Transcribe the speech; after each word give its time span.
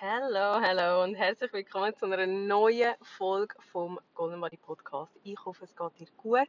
Hallo, 0.00 0.60
hallo 0.60 1.02
und 1.02 1.16
herzlich 1.16 1.52
willkommen 1.52 1.92
zu 1.96 2.06
einer 2.06 2.24
neuen 2.24 2.94
Folge 3.02 3.56
vom 3.72 3.98
Golden 4.14 4.40
Body 4.40 4.56
Podcast. 4.56 5.12
Ich 5.24 5.44
hoffe, 5.44 5.64
es 5.64 5.74
geht 5.74 5.98
dir 5.98 6.06
gut 6.16 6.48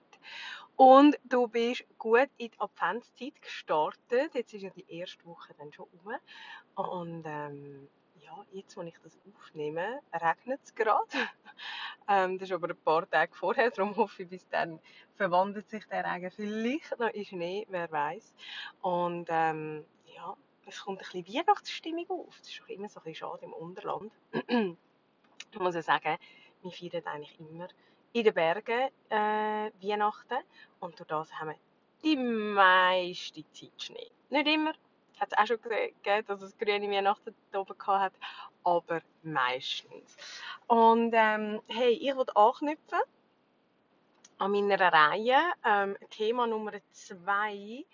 und 0.75 1.18
du 1.24 1.48
bist 1.48 1.83
gut 1.98 2.30
in 2.38 2.51
die 2.51 2.59
Adventszeit 2.59 3.42
gestartet. 3.42 4.35
Jetzt 4.35 4.54
ist 4.54 4.62
ja 4.62 4.70
die 4.70 4.85
erste 4.88 5.25
Woche 5.25 5.56
dann 5.58 5.74
schon 5.74 5.88
um 5.88 6.85
und 6.85 7.24
ähm, 7.25 7.88
ja, 8.20 8.46
jetzt, 8.52 8.77
wo 8.77 8.84
ich 8.84 8.93
das 9.04 9.17
aufnehme, 9.27 10.00
regnet 10.13 10.59
es 10.63 10.75
gerade. 10.75 11.07
ähm, 12.07 12.38
das 12.38 12.50
ist 12.50 12.54
aber 12.54 12.70
ein 12.70 12.77
paar 12.77 13.09
Tage 13.09 13.34
vorher, 13.34 13.71
darum 13.71 13.95
hoffe 13.95 14.21
ich, 14.21 14.29
bis 14.29 14.47
dann 14.50 14.79
verwandelt 15.16 15.68
sich 15.71 15.88
der 15.88 16.05
Regen 16.05 16.29
vielleicht 16.29 17.00
noch 17.00 17.09
in 17.09 17.25
Schnee, 17.25 17.66
wer 17.68 17.91
weiß. 17.91 18.31
Und 18.81 19.25
ähm, 19.31 19.86
ja, 20.05 20.38
es 20.70 20.81
kommt 20.81 21.01
ein 21.01 21.23
bisschen 21.23 21.45
Weihnachtsstimmung 21.45 22.09
auf. 22.09 22.38
Das 22.39 22.49
ist 22.49 22.61
auch 22.61 22.70
immer 22.70 22.89
so 22.89 22.99
ein 22.99 23.04
bisschen 23.04 23.15
schade 23.15 23.45
im 23.45 23.54
Unterland. 23.54 24.11
ich 24.47 25.59
muss 25.59 25.75
ja 25.75 25.81
sagen, 25.81 26.17
wir 26.61 26.71
feiern 26.71 27.05
eigentlich 27.05 27.39
immer 27.39 27.67
in 28.13 28.23
den 28.23 28.34
Bergen 28.34 28.89
äh, 29.09 29.71
Weihnachten 29.81 30.44
und 30.80 30.99
durch 30.99 31.08
das 31.08 31.34
haben 31.34 31.49
wir 31.49 31.55
die 32.03 32.16
meiste 32.16 33.44
Zeit 33.52 33.81
Schnee. 33.81 34.11
Nicht 34.30 34.47
immer, 34.47 34.73
hat 35.20 35.31
es 35.31 35.38
auch 35.38 35.45
schon 35.45 35.61
gegeben, 35.61 36.27
dass 36.27 36.41
es 36.41 36.58
grüne 36.58 36.89
Weihnachten 36.89 37.36
da 37.52 37.59
oben 37.59 37.77
hat, 37.88 38.13
aber 38.63 39.02
meistens. 39.23 40.17
Und 40.67 41.13
ähm, 41.13 41.61
hey, 41.67 41.91
ich 41.91 42.16
wollte 42.16 42.36
anknüpfen 42.36 42.99
an 44.38 44.52
meiner 44.52 44.80
Reihe. 44.80 45.38
Ähm, 45.66 45.97
Thema 46.09 46.47
Nummer 46.47 46.73
zwei 46.91 47.86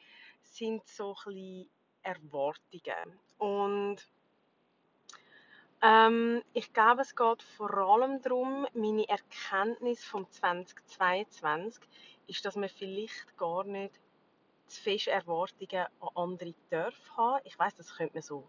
sind 0.44 0.88
so 0.88 1.16
ein 1.26 1.34
bisschen 1.34 1.70
Erwartungen. 2.06 3.20
Und 3.38 3.98
ähm, 5.82 6.42
ich 6.54 6.72
glaube, 6.74 7.02
es 7.02 7.16
geht 7.16 7.44
vor 7.44 7.74
allem 7.74 8.22
darum, 8.22 8.66
meine 8.74 9.08
Erkenntnis 9.10 10.04
vom 10.04 10.30
2022 10.32 11.84
ist, 12.28 12.46
dass 12.46 12.56
man 12.56 12.70
vielleicht 12.70 13.38
gar 13.38 13.64
nicht 13.66 14.00
zu 14.68 14.82
fest 14.82 15.08
Erwartungen 15.08 15.86
an 16.00 16.10
andere 16.16 16.54
darf 16.70 16.96
haben. 17.18 17.42
Ich 17.44 17.58
weiß, 17.58 17.76
das 17.76 17.96
könnte 17.96 18.16
man 18.16 18.24
so. 18.24 18.48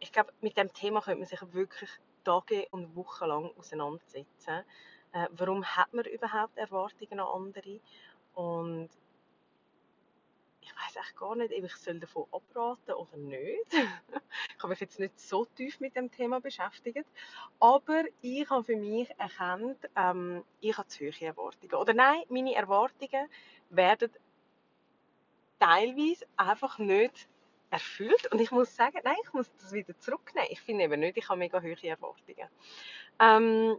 Ich 0.00 0.12
glaube, 0.12 0.32
mit 0.40 0.56
dem 0.56 0.72
Thema 0.72 1.00
könnte 1.00 1.20
man 1.20 1.28
sich 1.28 1.40
wirklich 1.54 1.90
Tage 2.24 2.66
und 2.70 2.96
Wochen 2.96 3.26
lang 3.26 3.50
auseinandersetzen. 3.56 4.64
Äh, 5.12 5.28
warum 5.30 5.64
hat 5.64 5.92
man 5.94 6.04
überhaupt 6.06 6.56
Erwartungen 6.58 7.20
an 7.20 7.26
andere? 7.26 7.80
Und 8.34 8.90
ich 10.64 10.72
weiß 10.74 10.96
echt 10.96 11.16
gar 11.16 11.36
nicht, 11.36 11.52
ob 11.52 11.64
ich 11.64 11.76
soll 11.76 12.00
davon 12.00 12.26
abraten 12.32 12.94
oder 12.94 13.16
nicht. 13.16 13.72
ich 13.72 14.58
habe 14.58 14.68
mich 14.68 14.80
jetzt 14.80 14.98
nicht 14.98 15.18
so 15.20 15.44
tief 15.44 15.78
mit 15.80 15.94
dem 15.94 16.10
Thema 16.10 16.40
beschäftigt, 16.40 17.06
aber 17.60 18.04
ich 18.22 18.48
habe 18.48 18.64
für 18.64 18.76
mich 18.76 19.10
erkannt, 19.18 19.78
ähm, 19.94 20.42
ich 20.60 20.76
habe 20.76 20.88
zu 20.88 21.04
hohe 21.04 21.26
Erwartungen. 21.26 21.74
Oder 21.74 21.92
nein, 21.92 22.22
meine 22.28 22.54
Erwartungen 22.54 23.28
werden 23.70 24.10
teilweise 25.58 26.26
einfach 26.36 26.78
nicht 26.78 27.28
erfüllt 27.70 28.32
und 28.32 28.40
ich 28.40 28.50
muss 28.50 28.74
sagen, 28.74 28.98
nein, 29.04 29.16
ich 29.22 29.32
muss 29.32 29.50
das 29.56 29.72
wieder 29.72 29.98
zurücknehmen. 29.98 30.48
Ich 30.50 30.60
finde 30.60 30.84
eben 30.84 31.00
nicht, 31.00 31.16
ich 31.16 31.28
habe 31.28 31.38
mega 31.38 31.60
hohe 31.60 31.76
Erwartungen. 31.82 32.48
Ähm, 33.20 33.78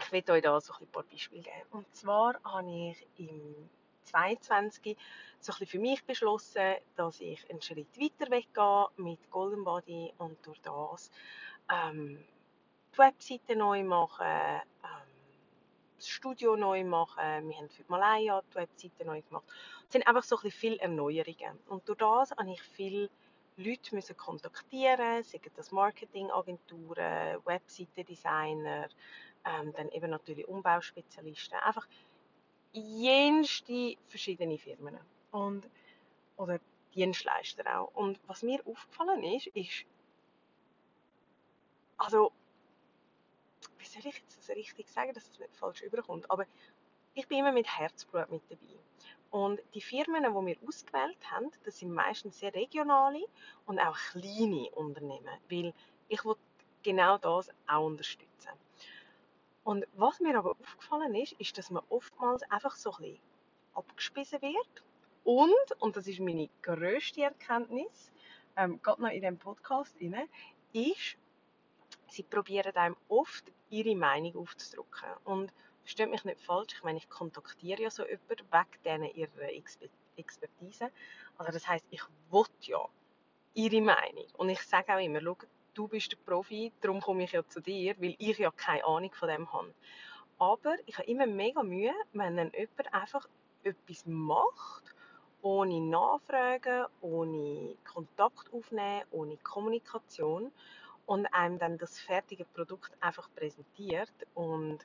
ich 0.00 0.12
will 0.12 0.24
euch 0.30 0.42
da 0.42 0.60
so 0.60 0.74
ein 0.74 0.86
paar 0.86 1.02
Beispiele 1.02 1.42
geben. 1.42 1.66
Und 1.70 1.92
zwar 1.94 2.40
habe 2.44 2.70
ich 2.70 3.06
im 3.16 3.68
2022 4.08 4.96
so 5.40 5.52
ein 5.58 5.66
für 5.66 5.78
mich 5.78 6.04
beschlossen, 6.04 6.74
dass 6.96 7.20
ich 7.20 7.48
einen 7.50 7.62
Schritt 7.62 7.98
weiter 8.00 8.30
weggehe 8.30 8.86
mit 8.96 9.30
Golden 9.30 9.64
Body 9.64 10.12
und 10.18 10.36
durch 10.46 10.60
das 10.62 11.10
ähm, 11.70 12.24
die 12.94 12.98
Webseite 12.98 13.56
neu 13.56 13.84
machen, 13.84 14.26
ähm, 14.26 15.08
das 15.96 16.08
Studio 16.08 16.56
neu 16.56 16.84
machen. 16.84 17.48
Wir 17.48 17.56
haben 17.56 17.68
für 17.68 17.82
die 17.82 17.90
Malaya 17.90 18.42
die 18.50 18.54
Webseite 18.56 19.04
neu 19.04 19.22
gemacht. 19.22 19.44
Es 19.86 19.92
sind 19.92 20.06
einfach 20.06 20.22
so 20.22 20.38
ein 20.42 20.50
viele 20.50 20.78
Erneuerungen. 20.78 21.58
Und 21.68 21.88
durch 21.88 21.98
das 21.98 22.30
habe 22.32 22.52
ich 22.52 22.62
viele 22.62 23.10
Leute 23.56 23.94
müssen 23.94 24.16
kontaktieren, 24.16 25.24
seien 25.24 25.42
das 25.56 25.72
Marketingagenturen, 25.72 27.44
Webseitendesigner, 27.44 28.88
ähm, 29.44 29.72
dann 29.72 29.88
eben 29.90 30.10
natürlich 30.10 30.46
Umbauspezialisten. 30.46 31.58
Einfach 31.58 31.86
jenste 32.72 33.96
verschiedene 34.08 34.58
Firmen 34.58 34.98
und, 35.30 35.68
oder 36.36 36.60
Dienstleister 36.94 37.80
auch. 37.80 37.94
Und 37.94 38.20
was 38.26 38.42
mir 38.42 38.60
aufgefallen 38.66 39.22
ist, 39.24 39.46
ist, 39.48 39.84
also, 41.96 42.32
wie 43.78 43.86
soll 43.86 44.06
ich 44.06 44.18
jetzt 44.18 44.38
das 44.38 44.56
richtig 44.56 44.88
sagen, 44.88 45.12
dass 45.12 45.28
es 45.28 45.38
nicht 45.38 45.56
falsch 45.56 45.82
überkommt, 45.82 46.30
aber 46.30 46.46
ich 47.14 47.26
bin 47.26 47.38
immer 47.38 47.52
mit 47.52 47.66
Herzblut 47.66 48.30
mit 48.30 48.42
dabei. 48.48 48.78
Und 49.30 49.60
die 49.74 49.82
Firmen, 49.82 50.22
die 50.22 50.28
wir 50.28 50.56
ausgewählt 50.66 51.30
haben, 51.30 51.50
das 51.64 51.78
sind 51.78 51.92
meistens 51.92 52.38
sehr 52.38 52.54
regionale 52.54 53.26
und 53.66 53.78
auch 53.78 53.96
kleine 54.12 54.70
Unternehmen, 54.70 55.28
weil 55.50 55.74
ich 56.08 56.20
genau 56.82 57.18
das 57.18 57.50
auch 57.66 57.84
unterstützen. 57.84 58.52
Und 59.68 59.86
was 59.92 60.18
mir 60.20 60.38
aber 60.38 60.52
aufgefallen 60.52 61.14
ist, 61.14 61.32
ist, 61.32 61.58
dass 61.58 61.70
man 61.70 61.82
oftmals 61.90 62.42
einfach 62.50 62.74
so 62.74 62.90
ein 62.90 63.02
bisschen 63.02 63.20
abgespissen 63.74 64.40
wird. 64.40 64.82
Und, 65.24 65.52
und 65.80 65.94
das 65.94 66.06
ist 66.06 66.20
meine 66.20 66.48
grösste 66.62 67.24
Erkenntnis, 67.24 68.10
ähm, 68.56 68.80
gerade 68.80 69.02
noch 69.02 69.10
in 69.10 69.20
diesem 69.20 69.36
Podcast 69.36 69.94
rein, 70.00 70.26
ist, 70.72 71.18
sie 72.06 72.22
probieren 72.22 72.74
einem 72.76 72.96
oft 73.10 73.52
ihre 73.68 73.94
Meinung 73.94 74.36
aufzudrücken. 74.36 75.10
Und 75.24 75.52
versteht 75.82 76.08
mich 76.08 76.24
nicht 76.24 76.40
falsch, 76.40 76.72
ich 76.72 76.82
meine, 76.82 76.96
ich 76.96 77.10
kontaktiere 77.10 77.82
ja 77.82 77.90
so 77.90 78.06
jemanden 78.06 78.46
wegen 78.50 78.82
denen 78.86 79.14
ihrer 79.14 79.52
Expertise. 80.16 80.90
Also 81.36 81.52
das 81.52 81.68
heißt, 81.68 81.84
ich 81.90 82.04
will 82.30 82.46
ja 82.62 82.88
ihre 83.52 83.82
Meinung. 83.82 84.28
Und 84.38 84.48
ich 84.48 84.62
sage 84.62 84.94
auch 84.94 84.98
immer, 84.98 85.20
schaut, 85.20 85.46
du 85.78 85.86
bist 85.86 86.10
der 86.10 86.16
Profi, 86.16 86.72
darum 86.80 87.00
komme 87.00 87.22
ich 87.22 87.32
ja 87.32 87.46
zu 87.46 87.60
dir, 87.60 87.94
weil 88.00 88.16
ich 88.18 88.38
ja 88.38 88.50
keine 88.50 88.84
Ahnung 88.84 89.12
von 89.14 89.28
dem 89.28 89.52
habe. 89.52 89.72
Aber 90.38 90.74
ich 90.86 90.98
habe 90.98 91.08
immer 91.08 91.26
mega 91.26 91.62
Mühe, 91.62 91.94
wenn 92.12 92.36
dann 92.36 92.52
jemand 92.52 92.92
einfach 92.92 93.28
etwas 93.62 94.04
macht, 94.06 94.82
ohne 95.40 95.80
Nachfragen, 95.80 96.86
ohne 97.00 97.76
Kontakt 97.84 98.52
aufnehmen, 98.52 99.04
ohne 99.12 99.36
Kommunikation 99.36 100.50
und 101.06 101.26
einem 101.26 101.60
dann 101.60 101.78
das 101.78 102.00
fertige 102.00 102.44
Produkt 102.44 102.90
einfach 103.00 103.28
präsentiert 103.36 104.12
und 104.34 104.84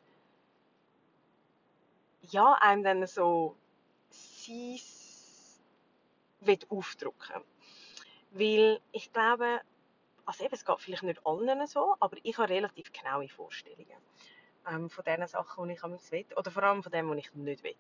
ja, 2.22 2.54
einem 2.62 2.84
dann 2.84 3.08
so 3.08 3.56
sein 4.10 4.80
aufdrücken 6.70 7.42
Weil 8.32 8.80
ich 8.92 9.12
glaube, 9.12 9.62
also 10.26 10.44
eben, 10.44 10.54
es 10.54 10.66
geht 10.66 10.80
vielleicht 10.80 11.04
nicht 11.04 11.26
allen 11.26 11.68
so, 11.68 11.96
aber 12.00 12.18
ich 12.24 12.38
habe 12.38 12.50
relativ 12.50 12.92
genaue 12.92 13.30
Vorstellungen 13.30 13.98
ähm, 14.70 14.90
von 14.90 15.04
den 15.04 15.28
Sachen, 15.28 15.68
die 15.68 15.74
ich 15.74 15.84
am 15.84 15.92
will, 15.94 16.26
oder 16.36 16.52
vor 16.52 16.64
allem 16.64 16.84
von 16.84 16.92
dem, 16.92 17.10
was 17.10 17.18
ich 17.18 17.34
nicht 17.34 17.64
will. 17.64 17.76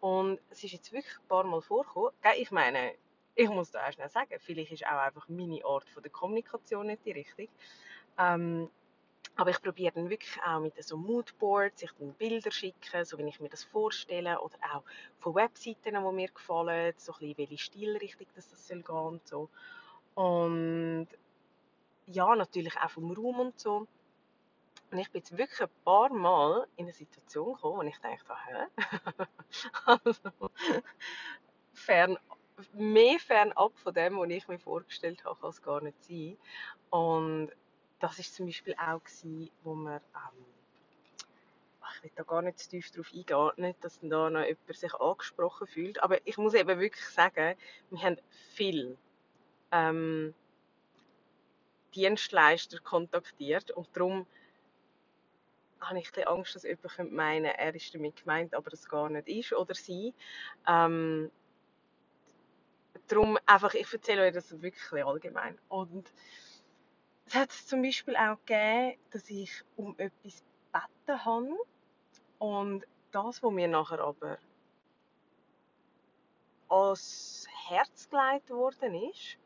Und 0.00 0.40
es 0.50 0.64
ist 0.64 0.72
jetzt 0.72 0.92
wirklich 0.92 1.16
ein 1.18 1.28
paar 1.28 1.44
Mal 1.44 1.60
vorgekommen, 1.60 2.12
ich 2.36 2.50
meine, 2.50 2.94
ich 3.34 3.48
muss 3.48 3.70
da 3.70 3.86
auch 3.86 3.92
schnell 3.92 4.08
sagen, 4.08 4.34
vielleicht 4.40 4.72
ist 4.72 4.86
auch 4.86 4.98
einfach 4.98 5.28
meine 5.28 5.64
Art 5.64 5.88
von 5.88 6.02
der 6.02 6.10
Kommunikation 6.10 6.86
nicht 6.86 7.04
die 7.04 7.12
richtige. 7.12 7.52
Ähm, 8.18 8.68
aber 9.36 9.50
ich 9.50 9.62
probiere 9.62 9.92
dann 9.92 10.10
wirklich 10.10 10.36
auch 10.42 10.58
mit 10.58 10.82
so 10.82 10.96
Moodboards, 10.96 11.82
ich 11.82 11.92
dann 11.92 12.12
Bilder 12.14 12.50
schicken, 12.50 13.04
so 13.04 13.16
wie 13.18 13.28
ich 13.28 13.38
mir 13.38 13.48
das 13.48 13.62
vorstelle, 13.62 14.40
oder 14.40 14.56
auch 14.74 14.82
von 15.18 15.36
Webseiten, 15.36 15.94
die 15.94 16.12
mir 16.12 16.28
gefallen, 16.28 16.94
so 16.96 17.12
ein 17.12 17.18
bisschen, 17.20 17.38
welche 17.38 17.58
Stilrichtung 17.58 18.26
das, 18.34 18.50
das 18.50 18.66
soll 18.66 18.82
gehen 18.82 18.96
und 18.96 19.26
so. 19.28 19.48
Und 20.16 21.06
ja, 22.10 22.34
natürlich 22.34 22.76
auch 22.78 22.90
vom 22.90 23.10
Raum 23.12 23.40
und 23.40 23.58
so. 23.58 23.86
Und 24.90 24.98
ich 24.98 25.10
bin 25.10 25.20
jetzt 25.20 25.36
wirklich 25.36 25.60
ein 25.60 25.68
paar 25.84 26.10
Mal 26.10 26.66
in 26.76 26.86
eine 26.86 26.94
Situation 26.94 27.54
gekommen, 27.54 27.78
wo 27.78 27.82
ich 27.82 27.98
dachte, 27.98 28.34
hä? 28.46 29.26
also, 29.84 30.50
fern, 31.74 32.18
mehr 32.72 33.18
fernab 33.18 33.76
von 33.78 33.92
dem, 33.92 34.18
was 34.18 34.30
ich 34.30 34.48
mir 34.48 34.58
vorgestellt 34.58 35.24
habe, 35.24 35.38
kann 35.38 35.50
es 35.50 35.62
gar 35.62 35.82
nicht 35.82 36.02
sein. 36.04 36.38
Und 36.90 37.50
das 38.00 38.18
ist 38.18 38.34
zum 38.34 38.46
Beispiel 38.46 38.74
auch 38.74 39.02
gewesen, 39.04 39.50
wo 39.62 39.74
wir, 39.74 39.96
ähm, 39.96 40.44
ich 41.96 42.04
will 42.04 42.12
da 42.14 42.22
gar 42.22 42.42
nicht 42.42 42.58
zu 42.58 42.70
tief 42.70 42.90
drauf 42.90 43.10
eingehen, 43.12 43.50
nicht, 43.56 43.84
dass 43.84 43.98
da 44.00 44.30
noch 44.30 44.44
jemand 44.44 44.76
sich 44.76 44.94
angesprochen 44.94 45.66
fühlt, 45.66 46.02
aber 46.02 46.26
ich 46.26 46.38
muss 46.38 46.54
eben 46.54 46.80
wirklich 46.80 47.04
sagen, 47.06 47.56
wir 47.90 48.02
haben 48.02 48.16
viel 48.54 48.96
ähm, 49.72 50.34
Dienstleister 51.94 52.80
kontaktiert 52.80 53.70
und 53.72 53.88
darum 53.96 54.26
habe 55.80 56.00
ich 56.00 56.16
ein 56.16 56.24
Angst, 56.26 56.54
dass 56.56 56.64
jemand 56.64 57.12
meinen 57.12 57.46
er 57.46 57.74
ist 57.74 57.94
damit 57.94 58.16
gemeint, 58.16 58.54
aber 58.54 58.72
es 58.72 58.88
gar 58.88 59.08
nicht 59.10 59.28
ist 59.28 59.52
oder 59.52 59.74
sie. 59.74 60.14
Ähm, 60.66 61.30
darum 63.08 63.38
einfach, 63.46 63.74
ich 63.74 63.92
erzähle 63.92 64.22
euch 64.22 64.34
das 64.34 64.60
wirklich 64.62 65.04
allgemein. 65.04 65.58
Und 65.68 66.12
Es 67.26 67.34
hat 67.34 67.52
zum 67.52 67.82
Beispiel 67.82 68.16
auch 68.16 68.38
gegeben, 68.46 68.98
dass 69.10 69.28
ich 69.30 69.62
um 69.76 69.94
etwas 69.98 70.42
gebeten 70.72 71.24
habe 71.24 71.58
und 72.38 72.86
das, 73.12 73.42
was 73.42 73.52
mir 73.52 73.68
nachher 73.68 74.00
aber 74.00 74.38
ans 76.68 77.46
Herz 77.68 78.08
gelegt 78.10 78.50
worden 78.50 78.94
ist, 79.10 79.38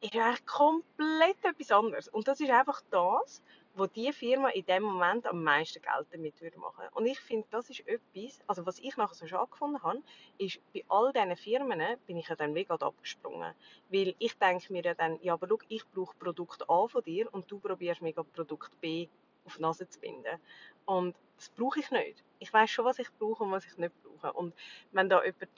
ist 0.00 0.14
eigentlich 0.14 0.46
komplett 0.46 1.44
etwas 1.44 1.70
anderes. 1.70 2.08
Und 2.08 2.26
das 2.26 2.40
ist 2.40 2.50
einfach 2.50 2.80
das, 2.90 3.42
wo 3.74 3.86
die 3.86 4.12
Firma 4.12 4.48
in 4.48 4.64
dem 4.64 4.82
Moment 4.82 5.26
am 5.26 5.42
meisten 5.42 5.80
Geld 5.80 6.06
damit 6.10 6.40
würde 6.40 6.58
machen. 6.58 6.84
Und 6.92 7.06
ich 7.06 7.20
finde, 7.20 7.46
das 7.50 7.70
ist 7.70 7.86
etwas, 7.86 8.40
also 8.46 8.66
was 8.66 8.78
ich 8.78 8.96
nachher 8.96 9.14
so 9.14 9.26
schade 9.26 9.50
gefunden 9.50 9.82
habe, 9.82 10.02
ist, 10.38 10.60
bei 10.72 10.84
all 10.88 11.12
diesen 11.12 11.36
Firmen 11.36 11.82
bin 12.06 12.16
ich 12.16 12.28
ja 12.28 12.36
dann 12.36 12.52
mega 12.52 12.74
abgesprungen. 12.74 13.54
Weil 13.90 14.14
ich 14.18 14.36
denke 14.38 14.72
mir 14.72 14.82
ja 14.82 14.94
dann, 14.94 15.18
ja, 15.22 15.34
aber 15.34 15.46
schau, 15.48 15.58
ich 15.68 15.86
brauche 15.90 16.16
Produkt 16.16 16.68
A 16.68 16.88
von 16.88 17.02
dir 17.02 17.32
und 17.32 17.50
du 17.50 17.58
probierst 17.58 18.02
mega 18.02 18.22
Produkt 18.22 18.78
B 18.80 19.08
auf 19.44 19.56
die 19.56 19.62
Nase 19.62 19.88
zu 19.88 20.00
binden. 20.00 20.40
Und 20.86 21.14
das 21.36 21.50
brauche 21.50 21.80
ich 21.80 21.90
nicht. 21.90 22.24
Ich 22.38 22.52
weiß 22.52 22.70
schon, 22.70 22.84
was 22.84 22.98
ich 22.98 23.08
brauche 23.18 23.44
und 23.44 23.52
was 23.52 23.66
ich 23.66 23.76
nicht 23.76 23.94
brauche. 24.02 24.32
Und 24.32 24.54
wenn 24.92 25.08
da 25.08 25.22
jemand 25.22 25.48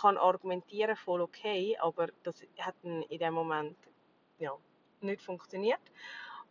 kann 0.00 0.16
argumentieren, 0.18 0.96
voll 0.96 1.20
okay, 1.20 1.76
aber 1.80 2.08
das 2.22 2.42
hat 2.58 2.74
in 2.84 3.18
dem 3.18 3.34
Moment 3.34 3.76
ja, 4.38 4.52
nicht 5.00 5.22
funktioniert. 5.22 5.80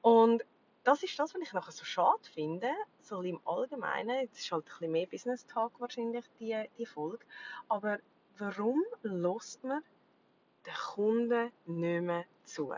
Und 0.01 0.43
das 0.83 1.01
ist 1.03 1.17
das, 1.17 1.33
was 1.33 1.41
ich 1.41 1.53
nachher 1.53 1.71
so 1.71 1.83
schade 1.83 2.23
finde, 2.33 2.69
so 3.01 3.21
im 3.21 3.39
Allgemeinen. 3.45 4.21
Jetzt 4.21 4.39
ist 4.39 4.51
halt 4.51 4.65
ein 4.65 4.69
bisschen 4.69 4.91
mehr 4.91 5.07
Business 5.07 5.45
Talk 5.47 5.79
wahrscheinlich, 5.79 6.25
die, 6.39 6.63
die 6.77 6.85
Folge. 6.85 7.25
Aber 7.67 7.99
warum 8.37 8.83
lässt 9.01 9.63
man 9.63 9.81
den 10.65 10.73
Kunden 10.93 11.51
nicht 11.65 12.01
mehr 12.01 12.25
zu? 12.43 12.73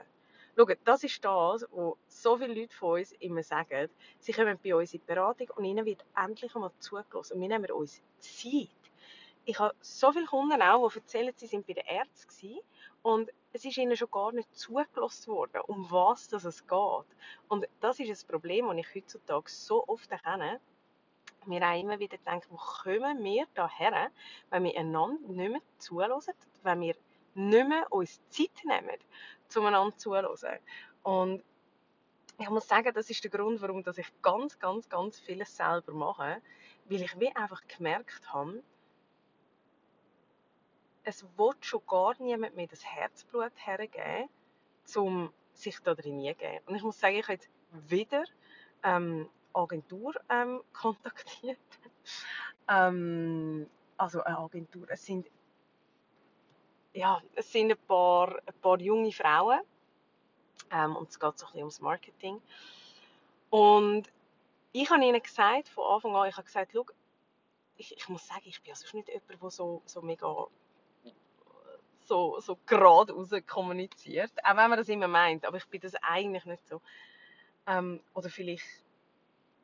Schaut, 0.56 0.78
das 0.86 1.04
ist 1.04 1.24
das, 1.24 1.66
was 1.72 1.98
so 2.08 2.38
viele 2.38 2.54
Leute 2.62 2.76
von 2.76 3.00
uns 3.00 3.12
immer 3.20 3.44
sagen. 3.44 3.90
Sie 4.20 4.32
kommen 4.32 4.58
bei 4.64 4.74
uns 4.74 4.94
in 4.94 5.02
die 5.02 5.06
Beratung 5.06 5.50
und 5.56 5.66
ihnen 5.66 5.86
wird 5.86 6.04
endlich 6.16 6.56
einmal 6.56 6.72
zugelassen. 6.80 7.34
Und 7.34 7.42
wir 7.42 7.50
nehmen 7.50 7.72
uns 7.72 8.02
Zeit 8.20 8.87
ich 9.48 9.60
habe 9.60 9.74
so 9.80 10.12
viele 10.12 10.26
Kunden 10.26 10.62
auch, 10.62 10.92
die 10.92 11.00
erzählen, 11.00 11.34
sie 11.38 11.48
sind 11.48 11.66
bei 11.66 11.72
den 11.72 11.86
Ärzten 11.86 12.60
und 13.02 13.32
es 13.54 13.64
ist 13.64 13.78
ihnen 13.78 13.96
schon 13.96 14.12
gar 14.12 14.34
nicht 14.34 14.54
zugelassen 14.54 15.32
worden, 15.32 15.62
um 15.68 15.90
was 15.90 16.28
das 16.28 16.44
es 16.44 16.68
geht. 16.68 17.06
Und 17.48 17.66
das 17.80 17.98
ist 18.02 18.10
ein 18.10 18.28
Problem, 18.28 18.68
das 18.68 18.78
ich 18.78 18.94
heutzutage 18.94 19.50
so 19.50 19.88
oft 19.88 20.12
erkenne. 20.12 20.60
Wir 21.46 21.62
auch 21.62 21.80
immer 21.80 21.98
wieder 21.98 22.18
denken, 22.18 22.48
wo 22.50 22.58
kommen 22.58 23.24
wir 23.24 23.48
daher, 23.54 24.12
wenn 24.50 24.66
wir 24.66 24.78
einander 24.78 25.18
nicht 25.30 25.52
mehr 25.52 25.62
zulassen, 25.78 26.34
wenn 26.64 26.82
wir 26.82 26.96
nicht 27.34 27.68
mehr 27.70 27.90
uns 27.90 28.20
Zeit 28.28 28.52
nehmen, 28.66 29.00
um 29.56 29.66
einander 29.66 29.96
zulassen. 29.96 30.60
Und 31.04 31.42
ich 32.38 32.50
muss 32.50 32.68
sagen, 32.68 32.94
das 32.94 33.10
ist 33.10 33.24
der 33.24 33.32
Grund, 33.32 33.62
warum 33.62 33.80
ich 33.80 34.22
ganz, 34.22 34.60
ganz, 34.60 34.90
ganz 34.90 35.22
vieles 35.22 35.56
selber 35.56 35.94
mache, 35.94 36.42
weil 36.90 37.02
ich 37.02 37.18
wie 37.18 37.34
einfach 37.34 37.66
gemerkt 37.70 38.34
habe, 38.34 38.62
es 41.08 41.24
will 41.38 41.54
schon 41.62 41.82
gar 41.88 42.16
niemand 42.20 42.58
mehr 42.58 42.68
das 42.68 42.84
Herzblut 42.84 43.54
hergeben, 43.56 44.28
um 44.98 45.32
sich 45.54 45.80
da 45.80 45.96
drin 45.96 46.20
geben. 46.22 46.60
Und 46.66 46.76
ich 46.76 46.84
muss 46.84 47.00
sagen, 47.00 47.16
ich 47.16 47.24
habe 47.24 47.34
jetzt 47.34 47.50
wieder 47.72 48.26
ähm, 48.84 49.30
Agentur 49.54 50.16
ähm, 50.30 50.62
kontaktiert. 50.74 51.58
ähm, 52.68 53.70
also 53.96 54.22
eine 54.22 54.38
Agentur. 54.38 54.86
Es 54.90 55.06
sind, 55.06 55.32
ja, 56.92 57.22
es 57.36 57.54
sind 57.54 57.72
ein, 57.72 57.78
paar, 57.88 58.40
ein 58.46 58.62
paar 58.62 58.80
junge 58.82 59.14
Frauen. 59.14 59.62
Ähm, 60.72 60.98
und 60.98 61.10
es 61.10 61.18
geht 61.18 61.40
so 61.40 61.46
ein 61.46 61.52
bisschen 61.52 61.60
ums 61.60 61.80
Marketing. 61.80 62.42
Und 63.50 64.12
ich 64.74 64.90
habe 64.90 65.06
ihnen 65.06 65.22
gesagt, 65.22 65.70
von 65.70 65.86
Anfang 65.86 66.16
an, 66.18 66.28
ich 66.28 66.36
habe 66.36 66.46
gesagt, 66.46 66.76
ich, 67.78 67.96
ich 67.96 68.10
muss 68.10 68.28
sagen, 68.28 68.44
ich 68.44 68.62
bin 68.62 68.74
also 68.74 68.98
nicht 68.98 69.08
jemand, 69.08 69.42
der 69.42 69.50
so, 69.50 69.82
so 69.86 70.02
mega 70.02 70.48
so, 72.08 72.40
so 72.40 72.58
geradeaus 72.66 73.32
kommuniziert. 73.46 74.32
Auch 74.44 74.58
wenn 74.58 74.70
man 74.70 74.78
das 74.78 74.90
immer 74.90 75.08
meint, 75.08 75.46
aber 75.46 75.58
ich 75.58 75.66
bin 75.68 75.82
das 75.82 75.96
eigentlich 75.96 76.46
nicht 76.46 76.68
so. 76.68 76.82
Ähm, 77.68 78.02
oder 78.14 78.30
vielleicht, 78.30 78.66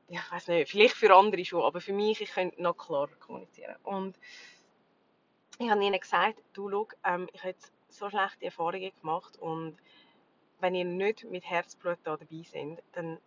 ja, 0.10 0.22
ich 0.26 0.32
weiß 0.32 0.48
nicht, 0.50 0.70
vielleicht 0.70 0.96
für 0.96 1.16
andere 1.16 1.46
schon, 1.46 1.64
aber 1.64 1.82
für 1.82 1.94
mich, 1.94 2.22
ich 2.22 2.32
könnte 2.32 2.62
noch 2.62 2.78
klarer 2.78 3.16
kommunizieren. 3.20 3.76
Und 3.84 4.18
ich 5.60 5.70
habe 5.70 5.84
ihnen 5.84 6.00
gesagt, 6.00 6.42
du, 6.54 6.70
schau, 6.70 6.88
ähm, 7.06 7.30
ich 7.32 7.40
habe 7.42 7.50
jetzt 7.50 7.72
so 7.90 8.10
schlechte 8.10 8.46
Erfahrungen 8.46 8.92
gemacht 9.02 9.38
und 9.38 9.78
wenn 10.60 10.76
ihr 10.76 10.86
nicht 10.86 11.26
mit 11.26 11.44
Herzblut 11.46 12.00
da 12.04 12.18
dabei 12.18 12.44
seid, 12.44 12.84
dann, 12.94 13.20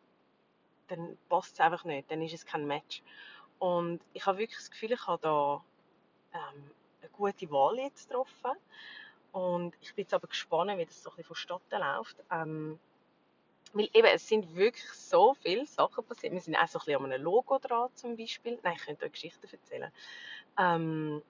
dann 0.89 1.19
passt 1.29 1.55
es 1.55 1.61
einfach 1.61 1.85
nicht, 1.85 2.11
dann 2.11 2.23
ist 2.23 2.35
es 2.35 2.47
kein 2.47 2.67
Match. 2.67 3.03
Und 3.59 4.01
ich 4.13 4.27
habe 4.27 4.39
wirklich 4.39 4.59
das 4.59 4.71
Gefühl, 4.71 4.93
ich 4.93 5.07
habe 5.07 5.23
da 5.23 5.65
ähm, 6.33 6.71
eine 7.01 7.11
gute 7.11 7.51
Wahl 7.51 7.79
jetzt 7.79 8.09
getroffen. 8.09 8.53
Und 9.37 9.77
ich 9.83 9.95
bin 9.95 10.05
jetzt 10.05 10.15
aber 10.15 10.29
gespannt, 10.29 10.79
wie 10.79 10.87
das 10.87 11.03
so 11.03 11.11
ein 11.11 11.17
bisschen 11.17 11.29
vonstatten 11.29 11.79
läuft. 11.79 12.17
Ähm, 12.31 12.79
weil 13.75 13.91
eben, 13.93 14.07
es 14.07 14.27
sind 14.27 14.57
wirklich 14.57 14.91
so 14.91 15.35
viele 15.35 15.67
Sachen 15.67 16.07
passiert. 16.07 16.33
Wir 16.33 16.41
sind 16.41 16.57
auch 16.57 16.67
so 16.67 16.79
ein 16.79 16.87
bisschen 16.87 17.05
an 17.05 17.13
einem 17.13 17.23
Logo 17.23 17.59
dran 17.59 17.91
zum 17.95 18.17
Beispiel. 18.17 18.59
Nein, 18.63 18.77
ich 18.79 18.87
könnte 18.87 19.05
euch 19.05 19.13
Geschichten 19.13 19.47
erzählen. 19.47 19.93
Ähm, 20.59 21.23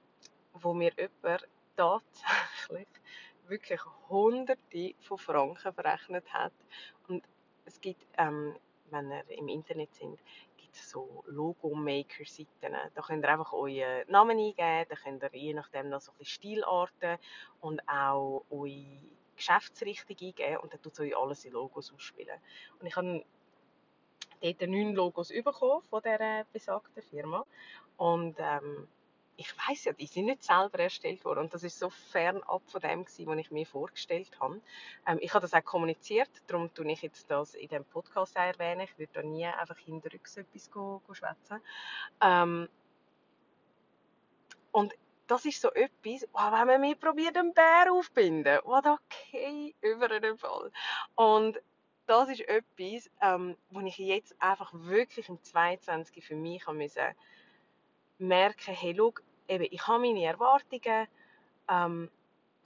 wo 0.52 0.72
mir 0.72 0.92
jemand 0.96 1.48
tatsächlich 1.76 2.86
wirklich 3.48 3.80
hunderte 4.08 4.94
von 5.00 5.18
Franken 5.18 5.72
verrechnet 5.72 6.32
hat. 6.32 6.52
Und 7.08 7.24
es 7.64 7.80
gibt, 7.80 8.06
ähm, 8.18 8.54
wenn 8.90 9.10
ihr 9.10 9.28
im 9.30 9.48
Internet 9.48 9.92
sind, 9.96 10.20
so 10.76 11.24
Logo-Maker-Seiten. 11.26 12.74
Da 12.94 13.02
könnt 13.02 13.24
ihr 13.24 13.28
einfach 13.28 13.52
euren 13.52 14.08
Namen 14.08 14.38
eingeben, 14.38 14.86
da 14.88 14.96
könnt 14.96 15.22
ihr 15.22 15.30
je 15.34 15.54
nachdem 15.54 15.88
noch 15.88 16.00
so 16.00 16.12
ein 16.12 16.18
bisschen 16.18 16.34
Stilarten 16.34 17.18
und 17.60 17.80
auch 17.88 18.44
eure 18.50 19.00
Geschäftsrichtung 19.36 20.16
eingeben 20.20 20.58
und 20.58 20.72
dann 20.72 20.82
tut 20.82 20.92
es 20.94 21.00
euch 21.00 21.16
alles 21.16 21.44
in 21.44 21.52
Logos 21.52 21.92
ausspielen. 21.92 22.38
Und 22.80 22.86
ich 22.86 22.96
habe 22.96 23.24
dort 24.40 24.70
neun 24.70 24.94
Logos 24.94 25.28
bekommen 25.28 25.82
von 25.82 26.02
dieser 26.02 26.44
besagten 26.52 27.02
Firma 27.02 27.44
und 27.96 28.36
ähm, 28.38 28.88
ich 29.36 29.52
weiß 29.68 29.84
ja, 29.84 29.92
die 29.92 30.06
sind 30.06 30.26
nicht 30.26 30.42
selber 30.42 30.78
erstellt 30.78 31.24
worden 31.24 31.40
und 31.40 31.54
das 31.54 31.62
ist 31.62 31.78
so 31.78 31.90
fernab 31.90 32.62
von 32.66 32.80
dem 32.80 33.04
was 33.04 33.38
ich 33.38 33.50
mir 33.50 33.66
vorgestellt 33.66 34.30
habe. 34.40 34.60
Ähm, 35.06 35.18
ich 35.20 35.32
habe 35.34 35.42
das 35.42 35.54
auch 35.54 35.64
kommuniziert, 35.64 36.30
darum 36.46 36.72
tue 36.72 36.90
ich 36.90 37.02
jetzt 37.02 37.30
das 37.30 37.54
in 37.54 37.68
dem 37.68 37.84
Podcast 37.84 38.36
erwähnen. 38.36 38.80
Ich 38.80 38.98
würde 38.98 39.12
da 39.12 39.22
nie 39.22 39.46
einfach 39.46 39.78
hinterrücks 39.78 40.36
etwas 40.36 40.70
schwätzen. 41.12 41.60
Ähm, 42.20 42.68
und 44.72 44.94
das 45.26 45.44
ist 45.44 45.60
so 45.60 45.70
etwas, 45.72 46.28
oh, 46.32 46.52
wenn 46.52 46.66
man 46.66 46.80
mir 46.80 46.96
probiert, 46.96 47.36
einen 47.36 47.52
Bär 47.52 47.92
aufzubinden, 47.92 48.58
da 48.64 48.94
okay 48.94 49.74
über 49.80 50.08
den 50.08 50.38
Fall. 50.38 50.70
Und 51.14 51.60
das 52.06 52.28
ist 52.28 52.42
etwas, 52.42 53.10
ähm, 53.20 53.56
wo 53.70 53.80
ich 53.80 53.98
jetzt 53.98 54.40
einfach 54.40 54.70
wirklich 54.72 55.28
im 55.28 55.42
22 55.42 56.24
für 56.24 56.36
mich 56.36 56.66
haben 56.66 56.78
müssen 56.78 57.14
merken, 58.18 58.74
hey, 58.74 58.94
schau, 58.96 59.12
eben, 59.48 59.66
ich 59.70 59.86
habe 59.86 60.00
meine 60.00 60.24
Erwartungen 60.24 61.06
ähm, 61.68 62.10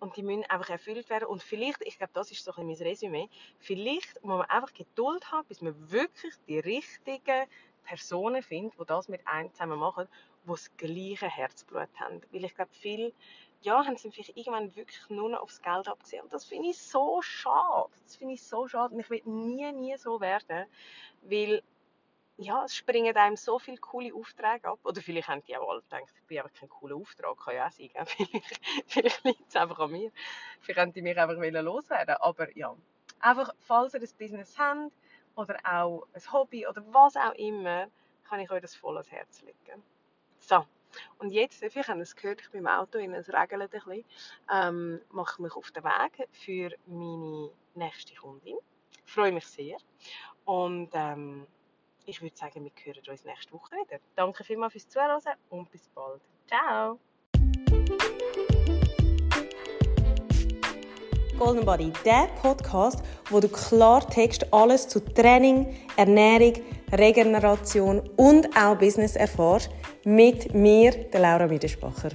und 0.00 0.16
die 0.16 0.22
müssen 0.22 0.44
einfach 0.44 0.70
erfüllt 0.70 1.08
werden. 1.10 1.26
Und 1.26 1.42
vielleicht, 1.42 1.82
ich 1.82 1.98
glaube, 1.98 2.12
das 2.14 2.30
ist 2.30 2.44
so 2.44 2.52
ein 2.52 2.66
mein 2.66 2.76
Resümee, 2.76 3.28
vielleicht 3.58 4.22
muss 4.24 4.38
man 4.38 4.50
einfach 4.50 4.72
Geduld 4.72 5.30
haben, 5.30 5.46
bis 5.46 5.60
man 5.60 5.90
wirklich 5.90 6.34
die 6.48 6.58
richtigen 6.58 7.46
Personen 7.84 8.42
findet, 8.42 8.78
die 8.78 8.84
das 8.86 9.08
mit 9.08 9.26
einem 9.26 9.52
zusammen 9.52 9.78
machen, 9.78 10.06
die 10.44 10.48
das 10.48 10.70
gleiche 10.76 11.28
Herzblut 11.28 11.88
haben. 11.98 12.20
Weil 12.32 12.44
ich 12.44 12.54
glaube, 12.54 12.70
viele 12.72 13.12
ja, 13.62 13.84
haben 13.84 13.96
sie 13.96 14.10
vielleicht 14.10 14.36
irgendwann 14.36 14.74
wirklich 14.74 15.08
nur 15.10 15.28
noch 15.28 15.40
aufs 15.40 15.60
Geld 15.60 15.86
abgesehen. 15.86 16.22
Und 16.22 16.32
das 16.32 16.46
finde 16.46 16.70
ich 16.70 16.78
so 16.78 17.20
schade. 17.20 17.90
Das 18.04 18.16
finde 18.16 18.34
ich 18.34 18.42
so 18.42 18.66
schade. 18.66 18.94
Und 18.94 19.00
ich 19.00 19.10
will 19.10 19.22
nie, 19.24 19.70
nie 19.72 19.96
so 19.98 20.20
werden. 20.20 20.66
Weil 21.22 21.62
ja, 22.40 22.64
es 22.64 22.74
springen 22.74 23.14
einem 23.16 23.36
so 23.36 23.58
viele 23.58 23.76
coole 23.76 24.14
Aufträge 24.14 24.68
ab. 24.68 24.78
Oder 24.82 25.02
vielleicht 25.02 25.28
haben 25.28 25.42
die 25.44 25.56
auch 25.56 25.68
alle 25.68 25.82
gedacht, 25.82 26.04
ich 26.16 26.26
bin 26.26 26.38
einfach 26.38 26.52
kein 26.58 26.70
cooler 26.70 26.96
Auftrag, 26.96 27.36
kann 27.38 27.54
ja 27.54 27.66
auch 27.66 27.70
sein. 27.70 27.90
Vielleicht, 28.06 28.60
vielleicht 28.86 29.24
liegt 29.24 29.48
es 29.48 29.56
einfach 29.56 29.78
an 29.78 29.92
mir. 29.92 30.10
Vielleicht 30.60 30.80
haben 30.80 30.92
die 30.92 31.02
mich 31.02 31.18
einfach 31.18 31.36
loswerden 31.36 32.16
Aber 32.16 32.56
ja, 32.56 32.74
einfach, 33.20 33.52
falls 33.60 33.92
ihr 33.94 34.00
ein 34.00 34.08
Business 34.18 34.58
habt 34.58 34.90
oder 35.34 35.58
auch 35.64 36.06
ein 36.14 36.32
Hobby 36.32 36.66
oder 36.66 36.82
was 36.92 37.16
auch 37.16 37.34
immer, 37.34 37.88
kann 38.26 38.40
ich 38.40 38.50
euch 38.50 38.62
das 38.62 38.74
voll 38.74 38.96
ans 38.96 39.10
Herz 39.10 39.42
legen. 39.42 39.82
So, 40.38 40.64
und 41.18 41.30
jetzt, 41.30 41.62
habt 41.62 41.74
ihr 41.76 42.02
es 42.02 42.16
gehört, 42.16 42.40
ich 42.40 42.50
bin 42.50 42.60
im 42.60 42.66
Auto, 42.66 42.98
es 42.98 43.28
regelt 43.28 43.62
ein 43.62 43.68
bisschen, 43.68 44.04
ähm, 44.50 45.00
mache 45.10 45.34
ich 45.34 45.38
mich 45.40 45.52
auf 45.52 45.70
den 45.72 45.84
Weg 45.84 46.28
für 46.32 46.74
meine 46.86 47.50
nächste 47.74 48.14
Kundin. 48.14 48.56
Ich 49.04 49.12
freue 49.12 49.32
mich 49.32 49.46
sehr. 49.46 49.76
Und 50.44 50.90
ähm, 50.94 51.46
ich 52.10 52.20
würde 52.20 52.36
sagen, 52.36 52.64
wir 52.64 52.72
hören 52.84 53.02
uns 53.08 53.24
nächste 53.24 53.52
Woche 53.52 53.76
wieder. 53.76 54.00
Danke 54.16 54.42
vielmals 54.42 54.72
fürs 54.72 54.88
Zuhören 54.88 55.20
und 55.48 55.70
bis 55.70 55.88
bald. 55.94 56.20
Ciao! 56.48 56.98
Golden 61.38 61.64
Body, 61.64 61.92
der 62.04 62.28
Podcast, 62.42 63.02
wo 63.30 63.40
du 63.40 63.48
klar 63.48 64.06
Text 64.10 64.52
alles 64.52 64.88
zu 64.88 65.00
Training, 65.00 65.74
Ernährung, 65.96 66.54
Regeneration 66.92 68.00
und 68.16 68.54
auch 68.56 68.76
Business 68.76 69.16
erfährst, 69.16 69.70
mit 70.04 70.52
mir, 70.52 70.90
der 70.90 71.20
Laura 71.20 71.46
Miedespacher. 71.46 72.10